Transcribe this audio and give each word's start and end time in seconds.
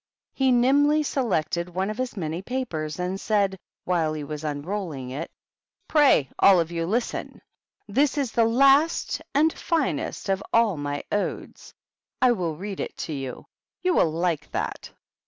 He 0.33 0.51
nimbly 0.51 1.03
selected 1.03 1.69
one 1.69 1.91
of 1.91 1.99
his 1.99 2.17
many 2.17 2.41
papers, 2.41 2.97
and 2.97 3.21
said, 3.21 3.55
while 3.85 4.13
he 4.13 4.23
was 4.23 4.43
unrolling 4.43 5.11
it, 5.11 5.29
—"Pray 5.87 6.27
all 6.39 6.59
of 6.59 6.71
you 6.71 6.87
listen! 6.87 7.39
This 7.87 8.17
is 8.17 8.31
the 8.31 8.45
last 8.45 9.21
and 9.35 9.53
finest 9.53 10.27
of 10.27 10.41
all 10.51 10.75
my 10.75 11.03
odes. 11.11 11.71
I 12.19 12.31
will 12.31 12.55
read 12.57 12.79
it 12.79 13.09
you. 13.09 13.45
You 13.83 13.93
will 13.93 14.09
like 14.11 14.49
that." 14.53 14.89